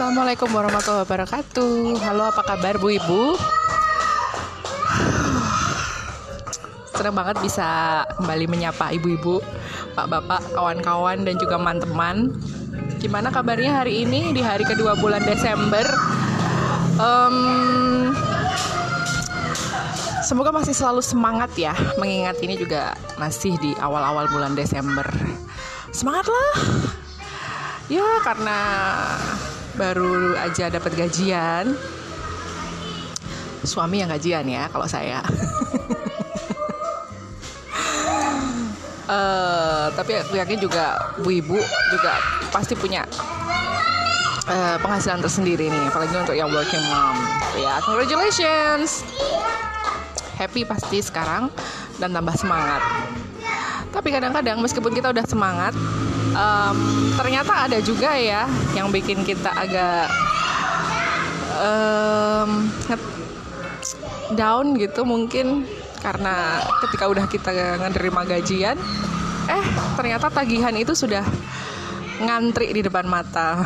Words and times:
Assalamualaikum 0.00 0.48
warahmatullahi 0.56 1.04
wabarakatuh. 1.04 2.00
Halo, 2.00 2.32
apa 2.32 2.40
kabar 2.40 2.80
Bu 2.80 2.88
Ibu? 2.96 3.36
Senang 6.96 7.12
banget 7.12 7.36
bisa 7.44 8.00
kembali 8.16 8.48
menyapa 8.48 8.96
ibu-ibu, 8.96 9.44
pak 9.92 10.08
bapak, 10.08 10.40
kawan-kawan 10.56 11.20
dan 11.28 11.36
juga 11.36 11.60
teman-teman. 11.60 12.32
Gimana 12.96 13.28
kabarnya 13.28 13.84
hari 13.84 14.08
ini 14.08 14.32
di 14.32 14.40
hari 14.40 14.64
kedua 14.64 14.96
bulan 14.96 15.20
Desember? 15.20 15.84
Um, 16.96 18.16
semoga 20.24 20.48
masih 20.48 20.72
selalu 20.72 21.04
semangat 21.04 21.52
ya, 21.60 21.76
mengingat 22.00 22.40
ini 22.40 22.56
juga 22.56 22.96
masih 23.20 23.52
di 23.60 23.76
awal-awal 23.76 24.32
bulan 24.32 24.56
Desember. 24.56 25.04
Semangatlah! 25.92 26.56
Ya 27.92 28.06
karena 28.24 28.58
baru 29.74 30.34
aja 30.38 30.70
dapat 30.70 30.92
gajian. 30.96 31.74
Suami 33.60 34.00
yang 34.00 34.10
gajian 34.10 34.48
ya 34.48 34.66
kalau 34.72 34.88
saya. 34.88 35.20
Uh, 39.10 39.92
tapi 39.98 40.16
aku 40.16 40.38
yakin 40.40 40.58
juga 40.58 41.14
bu 41.20 41.30
ibu 41.34 41.58
juga 41.92 42.12
pasti 42.48 42.72
punya 42.72 43.04
uh, 44.48 44.76
penghasilan 44.80 45.20
tersendiri 45.20 45.68
nih 45.68 45.84
apalagi 45.92 46.14
untuk 46.16 46.36
yang 46.36 46.48
working 46.50 46.82
mom. 46.88 47.16
Ya 47.60 47.78
congratulations! 47.84 49.04
Happy 50.40 50.64
pasti 50.64 51.04
sekarang 51.04 51.52
dan 52.00 52.16
tambah 52.16 52.32
semangat. 52.32 52.80
Tapi 53.92 54.08
kadang-kadang 54.08 54.62
meskipun 54.62 54.94
kita 54.94 55.12
udah 55.12 55.26
semangat 55.28 55.76
um, 56.34 56.78
ternyata 57.16 57.66
ada 57.68 57.78
juga 57.82 58.14
ya 58.14 58.46
yang 58.74 58.90
bikin 58.90 59.22
kita 59.26 59.50
agak 59.54 60.06
um, 61.58 62.70
down 64.34 64.78
gitu 64.78 65.02
mungkin 65.02 65.66
karena 66.00 66.64
ketika 66.86 67.04
udah 67.10 67.26
kita 67.28 67.50
menerima 67.76 68.22
gajian 68.24 68.76
eh 69.50 69.64
ternyata 69.98 70.32
tagihan 70.32 70.72
itu 70.78 70.94
sudah 70.94 71.26
ngantri 72.20 72.70
di 72.76 72.84
depan 72.84 73.08
mata. 73.08 73.64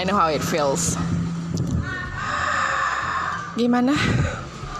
I 0.00 0.08
know 0.08 0.16
how 0.16 0.32
it 0.32 0.40
feels. 0.40 0.96
Gimana? 3.52 3.92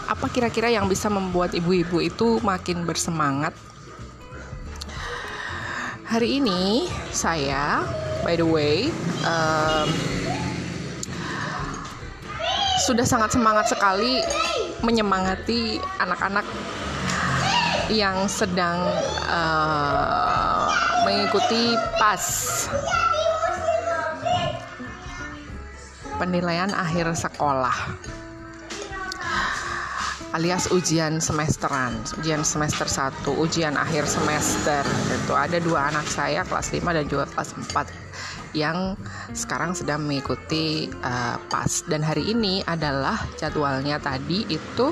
Apa 0.08 0.32
kira-kira 0.32 0.72
yang 0.72 0.88
bisa 0.88 1.12
membuat 1.12 1.52
ibu-ibu 1.52 2.00
itu 2.00 2.40
makin 2.40 2.88
bersemangat 2.88 3.52
hari 6.10 6.42
ini 6.42 6.90
saya 7.14 7.86
by 8.26 8.34
the 8.34 8.42
way 8.42 8.90
um, 9.22 9.86
sudah 12.82 13.06
sangat 13.06 13.30
semangat 13.30 13.70
sekali 13.70 14.18
menyemangati 14.82 15.78
anak-anak 16.02 16.42
yang 17.94 18.26
sedang 18.26 18.90
uh, 19.30 20.66
mengikuti 21.06 21.78
PAS 22.02 22.66
penilaian 26.18 26.74
akhir 26.74 27.06
sekolah 27.14 27.94
alias 30.30 30.70
ujian 30.70 31.18
semesteran, 31.18 31.98
ujian 32.22 32.46
semester 32.46 32.86
1, 32.86 33.26
ujian 33.34 33.74
akhir 33.74 34.06
semester. 34.06 34.86
Itu 35.10 35.34
ada 35.34 35.58
dua 35.58 35.90
anak 35.90 36.06
saya 36.06 36.46
kelas 36.46 36.70
5 36.70 36.86
dan 36.86 37.04
juga 37.10 37.24
kelas 37.34 37.50
4 37.58 38.10
yang 38.50 38.98
sekarang 39.30 39.78
sedang 39.78 40.02
mengikuti 40.02 40.90
uh, 41.06 41.38
PAS 41.50 41.86
dan 41.86 42.02
hari 42.02 42.34
ini 42.34 42.66
adalah 42.66 43.22
jadwalnya 43.38 44.02
tadi 44.02 44.42
itu 44.50 44.90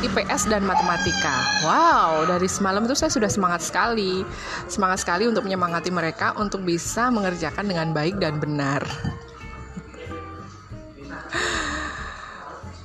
IPS 0.00 0.50
dan 0.50 0.66
matematika. 0.66 1.36
Wow, 1.62 2.24
dari 2.26 2.48
semalam 2.48 2.82
itu 2.88 2.96
saya 2.96 3.12
sudah 3.12 3.30
semangat 3.30 3.62
sekali. 3.62 4.24
Semangat 4.66 5.04
sekali 5.04 5.28
untuk 5.28 5.44
menyemangati 5.46 5.92
mereka 5.92 6.34
untuk 6.40 6.64
bisa 6.64 7.12
mengerjakan 7.12 7.68
dengan 7.68 7.92
baik 7.92 8.16
dan 8.18 8.40
benar. 8.40 8.82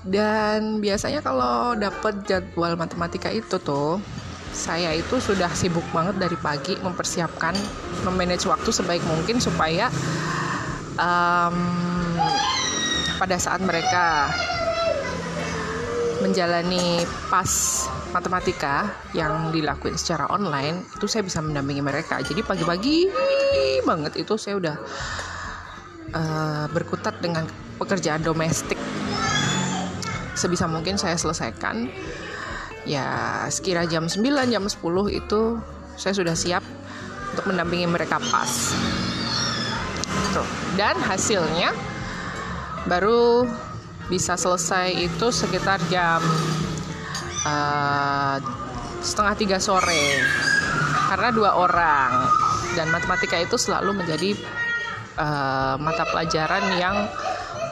Dan 0.05 0.77
biasanya 0.77 1.25
kalau 1.25 1.73
dapet 1.73 2.21
jadwal 2.29 2.77
matematika 2.77 3.33
itu 3.33 3.57
tuh 3.57 3.97
saya 4.55 4.93
itu 4.95 5.19
sudah 5.19 5.51
sibuk 5.51 5.83
banget 5.91 6.15
dari 6.15 6.37
pagi 6.39 6.77
mempersiapkan 6.79 7.57
memanage 8.07 8.47
waktu 8.47 8.69
sebaik 8.71 9.03
mungkin 9.03 9.41
supaya 9.41 9.91
um, 10.95 11.57
pada 13.19 13.35
saat 13.35 13.59
mereka 13.65 14.31
menjalani 16.23 17.03
pas 17.27 17.49
matematika 18.15 18.87
yang 19.11 19.51
dilakuin 19.51 19.99
secara 19.99 20.31
online 20.31 20.87
itu 20.95 21.05
saya 21.05 21.27
bisa 21.27 21.43
mendampingi 21.43 21.83
mereka. 21.83 22.23
Jadi 22.23 22.39
pagi-pagi 22.39 23.11
banget 23.83 24.15
itu 24.23 24.39
saya 24.39 24.55
udah 24.55 24.75
uh, 26.15 26.65
berkutat 26.71 27.19
dengan 27.19 27.43
pekerjaan 27.75 28.23
domestik 28.23 28.79
sebisa 30.35 30.67
mungkin 30.69 30.99
saya 30.99 31.15
selesaikan. 31.17 31.89
Ya 32.85 33.41
sekira 33.49 33.89
jam 33.89 34.05
9 34.05 34.21
jam 34.53 34.63
10 34.69 34.77
itu 35.09 35.41
saya 35.97 36.13
sudah 36.13 36.35
siap 36.37 36.61
untuk 37.33 37.49
mendampingi 37.49 37.89
mereka 37.89 38.21
pas. 38.29 38.75
Tuh. 40.35 40.47
dan 40.75 40.99
hasilnya 40.99 41.71
baru 42.91 43.47
bisa 44.11 44.35
selesai 44.35 44.91
itu 44.91 45.31
sekitar 45.31 45.79
jam 45.87 46.19
uh, 47.47 48.37
setengah 49.01 49.35
tiga 49.37 49.57
sore. 49.57 50.21
Karena 51.09 51.29
dua 51.31 51.51
orang. 51.55 52.11
Dan 52.75 52.91
matematika 52.91 53.39
itu 53.39 53.55
selalu 53.55 54.03
menjadi 54.03 54.35
uh, 55.15 55.79
mata 55.79 56.03
pelajaran 56.11 56.63
yang 56.75 57.07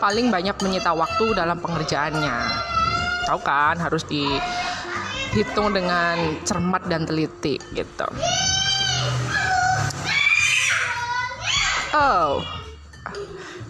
paling 0.03 0.27
banyak 0.27 0.55
menyita 0.59 0.91
waktu 0.91 1.31
dalam 1.35 1.59
pengerjaannya. 1.59 2.35
Tahu 3.23 3.39
kan 3.39 3.79
harus 3.79 4.03
dihitung 4.07 5.71
dengan 5.71 6.39
cermat 6.44 6.83
dan 6.91 7.07
teliti 7.07 7.55
gitu. 7.71 8.07
Oh, 11.94 12.41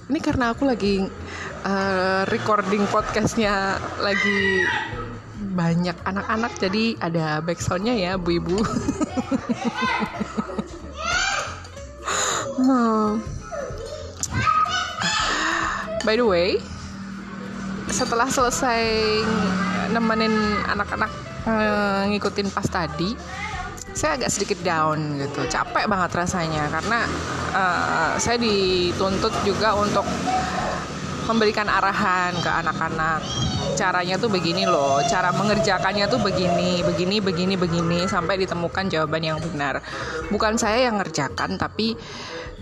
ini 0.07 0.19
karena 0.23 0.55
aku 0.55 0.63
lagi 0.63 1.03
uh, 1.67 2.23
recording 2.31 2.87
podcastnya 2.87 3.79
lagi 3.99 4.63
banyak 5.53 5.97
anak-anak 6.07 6.51
jadi 6.57 6.97
ada 7.03 7.43
backsoundnya 7.43 7.93
ya 7.93 8.17
bu 8.17 8.39
ibu. 8.39 8.57
hmm. 12.63 13.21
By 16.03 16.19
the 16.19 16.27
way, 16.27 16.59
setelah 17.87 18.27
selesai 18.27 18.83
nemenin 19.95 20.35
anak-anak 20.67 21.11
uh, 21.47 22.03
ngikutin 22.11 22.51
pas 22.51 22.67
tadi, 22.67 23.15
saya 23.95 24.19
agak 24.19 24.27
sedikit 24.27 24.59
down 24.67 25.15
gitu, 25.15 25.47
capek 25.47 25.87
banget 25.87 26.11
rasanya 26.11 26.67
karena 26.67 27.07
uh, 27.55 28.11
saya 28.19 28.35
dituntut 28.35 29.31
juga 29.47 29.79
untuk 29.79 30.03
memberikan 31.23 31.71
arahan 31.71 32.35
ke 32.35 32.51
anak-anak. 32.51 33.23
Caranya 33.79 34.19
tuh 34.19 34.27
begini 34.27 34.67
loh 34.67 34.99
cara 35.07 35.31
mengerjakannya 35.31 36.11
tuh 36.11 36.19
begini 36.19 36.83
begini 36.83 37.23
begini 37.23 37.55
begini 37.55 37.99
sampai 38.11 38.43
ditemukan 38.43 38.91
jawaban 38.91 39.23
yang 39.23 39.39
benar. 39.39 39.79
Bukan 40.27 40.59
saya 40.59 40.91
yang 40.91 40.99
ngerjakan 40.99 41.55
tapi 41.55 41.95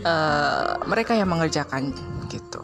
uh, 0.06 0.78
mereka 0.86 1.18
yang 1.18 1.34
mengerjakan 1.34 1.90
gitu 2.30 2.62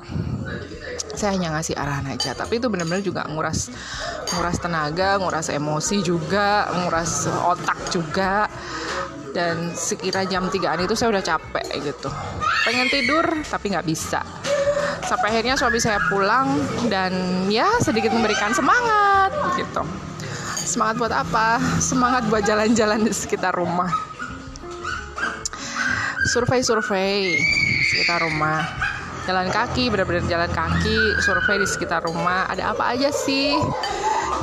saya 1.18 1.34
hanya 1.34 1.58
ngasih 1.58 1.74
arahan 1.74 2.08
aja. 2.14 2.38
Tapi 2.38 2.62
itu 2.62 2.70
benar-benar 2.70 3.02
juga 3.02 3.26
nguras 3.26 3.74
nguras 4.38 4.58
tenaga 4.62 5.18
nguras 5.18 5.50
emosi 5.50 6.06
juga 6.06 6.70
nguras 6.72 7.26
otak 7.28 7.80
juga. 7.90 8.46
Dan 9.34 9.70
sekira 9.78 10.26
jam 10.26 10.50
3an 10.50 10.82
itu 10.82 10.98
saya 10.98 11.14
udah 11.14 11.22
capek 11.26 11.66
gitu. 11.82 12.10
Pengen 12.66 12.88
tidur 12.90 13.26
tapi 13.46 13.74
nggak 13.74 13.86
bisa. 13.86 14.22
Sampai 15.06 15.34
akhirnya 15.34 15.58
suami 15.58 15.78
saya 15.78 16.02
pulang 16.10 16.58
dan 16.90 17.14
ya 17.50 17.68
sedikit 17.82 18.14
memberikan 18.14 18.54
semangat 18.54 19.30
gitu. 19.58 19.86
Semangat 20.68 20.96
buat 21.00 21.14
apa? 21.14 21.62
Semangat 21.80 22.26
buat 22.28 22.44
jalan-jalan 22.44 23.06
di 23.06 23.14
sekitar 23.14 23.56
rumah. 23.56 23.88
Survei-survei 26.28 27.40
sekitar 27.88 28.20
rumah 28.20 28.68
jalan 29.28 29.52
kaki 29.52 29.92
benar-benar 29.92 30.24
jalan 30.32 30.48
kaki 30.56 31.20
survei 31.20 31.60
di 31.60 31.68
sekitar 31.68 32.00
rumah. 32.08 32.48
Ada 32.48 32.72
apa 32.72 32.96
aja 32.96 33.12
sih 33.12 33.60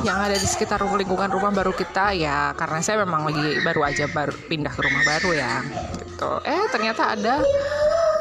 yang 0.05 0.21
ada 0.21 0.37
di 0.37 0.45
sekitar 0.45 0.77
lingkungan 0.85 1.33
rumah 1.33 1.49
baru 1.49 1.73
kita? 1.73 2.13
Ya 2.13 2.53
karena 2.53 2.85
saya 2.85 3.01
memang 3.01 3.25
lagi 3.25 3.65
baru 3.65 3.81
aja 3.81 4.05
baru 4.13 4.37
pindah 4.45 4.69
ke 4.69 4.81
rumah 4.85 5.01
baru 5.01 5.29
ya 5.33 5.65
gitu. 6.05 6.31
Eh 6.45 6.63
ternyata 6.69 7.17
ada 7.17 7.41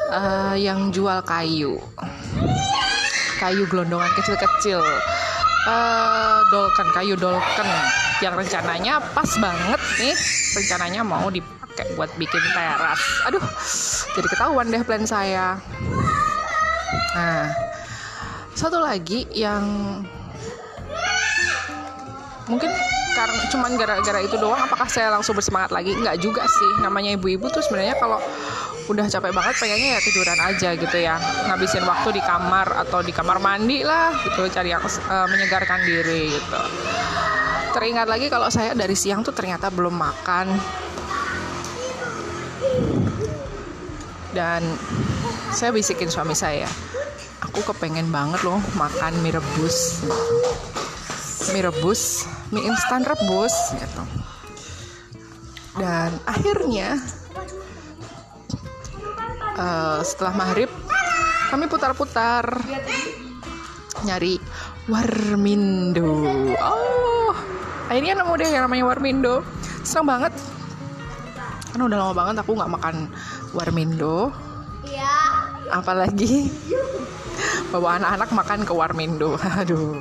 uh, 0.09 0.57
yang 0.57 0.89
jual 0.89 1.21
kayu. 1.29 1.77
Kayu 3.37 3.69
gelondongan 3.69 4.09
kecil-kecil. 4.17 4.81
Uh, 5.69 6.41
dolken 6.49 6.89
kayu 6.97 7.13
dolken. 7.21 7.69
Yang 8.25 8.49
rencananya 8.49 9.05
pas 9.13 9.29
banget 9.37 9.81
nih. 10.01 10.17
Rencananya 10.57 11.05
mau 11.05 11.29
dipakai 11.29 11.93
buat 11.93 12.09
bikin 12.17 12.41
teras. 12.57 13.01
Aduh 13.29 13.45
jadi 14.17 14.27
ketahuan 14.33 14.73
deh 14.73 14.81
plan 14.81 15.05
saya 15.05 15.59
nah 17.15 17.47
satu 18.55 18.79
lagi 18.79 19.27
yang 19.35 19.63
mungkin 22.47 22.71
karena 23.15 23.43
cuman 23.47 23.71
gara-gara 23.79 24.21
itu 24.27 24.37
doang 24.37 24.59
apakah 24.59 24.91
saya 24.91 25.15
langsung 25.15 25.39
bersemangat 25.39 25.71
lagi? 25.71 25.95
Nggak 25.95 26.19
juga 26.19 26.43
sih. 26.51 26.83
Namanya 26.83 27.15
ibu-ibu 27.15 27.47
tuh 27.47 27.63
sebenarnya 27.63 27.95
kalau 27.99 28.19
udah 28.91 29.07
capek 29.07 29.31
banget 29.31 29.55
pengennya 29.57 29.89
ya 29.97 30.01
tiduran 30.03 30.41
aja 30.43 30.69
gitu 30.75 30.99
ya. 30.99 31.17
Ngabisin 31.47 31.87
waktu 31.87 32.19
di 32.19 32.23
kamar 32.27 32.67
atau 32.87 33.01
di 33.07 33.15
kamar 33.15 33.39
mandi 33.39 33.87
lah 33.87 34.11
gitu 34.27 34.51
cari 34.51 34.75
yang 34.75 34.83
uh, 34.83 35.27
menyegarkan 35.31 35.79
diri 35.87 36.35
gitu. 36.35 36.63
Teringat 37.71 38.11
lagi 38.11 38.27
kalau 38.27 38.51
saya 38.51 38.75
dari 38.75 38.99
siang 38.99 39.23
tuh 39.23 39.35
ternyata 39.35 39.71
belum 39.71 39.95
makan. 39.95 40.47
Dan 44.35 44.67
saya 45.55 45.71
bisikin 45.71 46.11
suami 46.11 46.35
saya 46.35 46.67
aku 47.45 47.61
kepengen 47.73 48.09
banget 48.09 48.41
loh 48.43 48.59
makan 48.75 49.13
mie 49.21 49.37
rebus. 49.37 50.03
Mie 51.53 51.65
rebus 51.65 52.25
mie 52.51 52.65
instan 52.65 53.05
rebus 53.05 53.55
gitu. 53.77 54.03
Dan 55.77 56.15
akhirnya 56.25 56.99
uh, 59.59 60.01
setelah 60.01 60.35
maghrib 60.35 60.71
kami 61.53 61.69
putar-putar 61.71 62.47
nyari 64.03 64.41
warmindo. 64.91 66.27
Oh 66.59 67.33
akhirnya 67.89 68.19
nemu 68.19 68.33
deh 68.41 68.49
yang 68.51 68.65
namanya 68.67 68.85
warmindo. 68.89 69.45
Seneng 69.85 70.09
banget. 70.09 70.33
Karena 71.71 71.91
udah 71.91 71.99
lama 72.01 72.15
banget 72.15 72.35
aku 72.41 72.51
nggak 72.57 72.73
makan 72.73 72.97
warmindo. 73.53 74.31
Iya. 74.87 75.15
Apalagi 75.75 76.49
bawa 77.75 77.99
anak-anak 77.99 78.31
makan 78.31 78.61
ke 78.63 78.71
warmindo. 78.71 79.35
Aduh. 79.59 79.99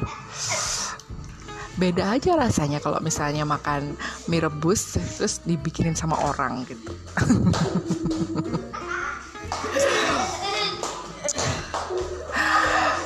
Beda 1.73 2.13
aja 2.13 2.37
rasanya 2.37 2.77
kalau 2.77 3.01
misalnya 3.01 3.49
makan 3.49 3.97
mie 4.29 4.45
rebus 4.45 4.93
terus 5.17 5.41
dibikinin 5.41 5.97
sama 5.97 6.13
orang 6.21 6.69
gitu. 6.69 6.93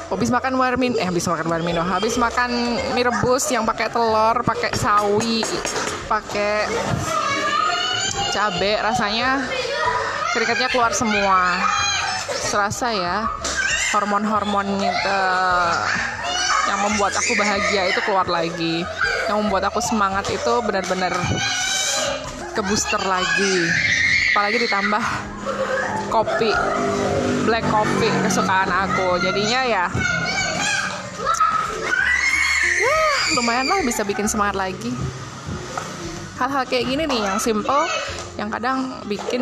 Habis 0.08 0.32
makan 0.34 0.56
warmin 0.56 0.96
eh 0.98 1.04
habis 1.04 1.28
makan 1.28 1.46
warmino 1.52 1.84
habis 1.84 2.16
makan 2.18 2.80
mie 2.96 3.06
rebus 3.06 3.52
yang 3.54 3.68
pakai 3.68 3.92
telur 3.92 4.40
pakai 4.40 4.72
sawi 4.74 5.44
pakai 6.10 6.64
cabe 8.32 8.82
rasanya 8.82 9.46
keringatnya 10.32 10.72
keluar 10.72 10.96
semua. 10.96 11.60
Serasa 12.28 12.96
ya 12.96 13.28
hormon-hormon 13.94 14.68
itu 14.84 15.20
yang 16.68 16.80
membuat 16.84 17.16
aku 17.16 17.32
bahagia 17.40 17.88
itu 17.92 18.00
keluar 18.04 18.28
lagi. 18.28 18.84
Yang 19.28 19.38
membuat 19.44 19.72
aku 19.72 19.80
semangat 19.84 20.28
itu 20.32 20.54
benar-benar 20.64 21.16
ke 22.52 22.62
booster 22.64 23.00
lagi. 23.08 23.56
Apalagi 24.32 24.58
ditambah 24.68 25.04
kopi 26.12 26.52
black 27.48 27.66
coffee 27.72 28.12
kesukaan 28.28 28.70
aku. 28.70 29.20
Jadinya 29.24 29.64
ya 29.64 29.86
ya 32.78 32.96
lumayan 33.36 33.68
lah 33.68 33.80
bisa 33.84 34.04
bikin 34.08 34.28
semangat 34.28 34.56
lagi. 34.56 34.92
Hal-hal 36.38 36.70
kayak 36.70 36.86
gini 36.86 37.04
nih 37.10 37.22
yang 37.26 37.40
simple 37.42 37.90
yang 38.38 38.54
kadang 38.54 38.94
bikin 39.10 39.42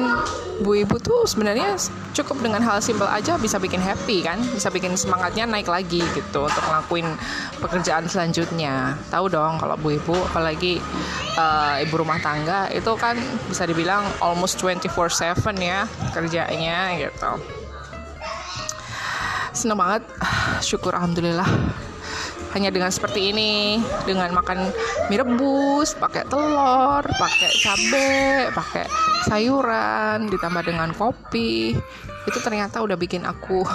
bu 0.63 0.87
ibu 0.87 0.95
tuh 1.03 1.27
sebenarnya 1.27 1.75
cukup 2.15 2.39
dengan 2.39 2.63
hal 2.63 2.79
simple 2.79 3.05
aja 3.05 3.35
bisa 3.35 3.59
bikin 3.59 3.83
happy 3.83 4.23
kan 4.23 4.39
bisa 4.55 4.71
bikin 4.71 4.95
semangatnya 4.95 5.43
naik 5.43 5.67
lagi 5.67 5.99
gitu 6.15 6.47
untuk 6.47 6.63
ngelakuin 6.63 7.07
pekerjaan 7.59 8.07
selanjutnya. 8.07 8.95
Tahu 9.11 9.27
dong 9.27 9.59
kalau 9.59 9.75
bu 9.75 9.99
ibu 9.99 10.15
apalagi 10.31 10.79
uh, 11.35 11.83
ibu 11.83 11.95
rumah 11.99 12.23
tangga 12.23 12.71
itu 12.71 12.95
kan 12.95 13.19
bisa 13.51 13.67
dibilang 13.67 14.07
almost 14.23 14.55
24/7 14.63 15.59
ya 15.59 15.83
kerjanya 16.15 16.95
gitu. 16.95 17.31
Seneng 19.51 19.75
banget. 19.75 20.07
Syukur 20.67 20.95
alhamdulillah 20.95 21.47
hanya 22.55 22.71
dengan 22.71 22.87
seperti 22.87 23.35
ini 23.35 23.83
dengan 24.07 24.31
makan 24.31 24.71
mie 25.11 25.19
rebus 25.19 25.91
pakai 25.99 26.23
telur 26.31 27.03
pakai 27.03 27.51
cabai 27.59 28.47
pakai 28.55 28.85
sayuran 29.27 30.31
ditambah 30.31 30.63
dengan 30.63 30.95
kopi 30.95 31.75
itu 32.25 32.39
ternyata 32.39 32.79
udah 32.79 32.95
bikin 32.95 33.27
aku 33.27 33.67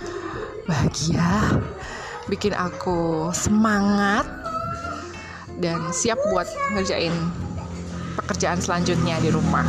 bahagia 0.68 1.56
bikin 2.28 2.52
aku 2.52 3.32
semangat 3.32 4.28
dan 5.58 5.80
siap 5.90 6.20
buat 6.28 6.46
ngerjain 6.76 7.16
pekerjaan 8.20 8.60
selanjutnya 8.60 9.16
di 9.24 9.32
rumah 9.32 9.64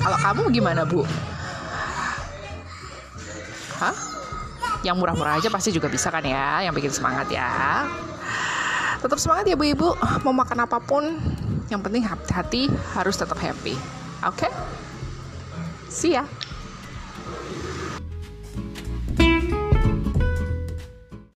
kalau 0.00 0.18
kamu 0.18 0.42
gimana 0.50 0.82
bu? 0.88 1.04
Yang 4.86 4.96
murah-murah 4.96 5.40
aja 5.40 5.52
pasti 5.52 5.70
juga 5.72 5.88
bisa 5.92 6.08
kan 6.08 6.24
ya 6.24 6.64
yang 6.64 6.72
bikin 6.72 6.92
semangat 6.92 7.28
ya. 7.28 7.84
Tetap 9.00 9.16
semangat 9.16 9.48
ya 9.48 9.56
bu 9.56 9.64
ibu. 9.64 9.88
Mau 10.24 10.34
makan 10.36 10.64
apa 10.64 10.76
pun 10.80 11.16
yang 11.72 11.80
penting 11.80 12.04
hati-hati 12.04 12.68
harus 12.96 13.16
tetap 13.16 13.36
happy. 13.40 13.76
Oke? 14.24 14.44
Okay? 14.44 14.52
see 15.90 16.14
ya 16.14 16.24